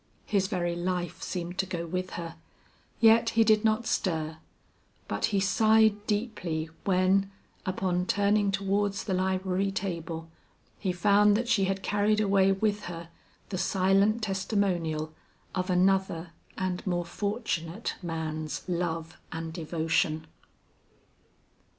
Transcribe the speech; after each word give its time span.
His 0.25 0.47
very 0.47 0.75
life 0.75 1.21
seemed 1.21 1.59
to 1.59 1.67
go 1.67 1.85
with 1.85 2.13
her, 2.13 2.35
yet 2.99 3.29
he 3.37 3.43
did 3.43 3.63
not 3.63 3.85
stir; 3.85 4.37
but 5.07 5.25
he 5.25 5.39
sighed 5.39 6.07
deeply 6.07 6.71
when, 6.85 7.29
upon 7.67 8.07
turning 8.07 8.51
towards 8.51 9.03
the 9.03 9.13
library 9.13 9.69
table, 9.71 10.27
he 10.79 10.91
found 10.91 11.37
that 11.37 11.47
she 11.47 11.65
had 11.65 11.83
carried 11.83 12.19
away 12.19 12.51
with 12.51 12.85
her 12.85 13.09
the 13.49 13.59
silent 13.59 14.23
testimonial 14.23 15.13
of 15.53 15.69
another 15.69 16.31
and 16.57 16.83
more 16.87 17.05
fortunate 17.05 17.93
man's 18.01 18.63
love 18.67 19.19
and 19.31 19.53
devotion. 19.53 20.25